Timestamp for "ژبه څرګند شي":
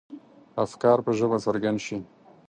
1.17-1.97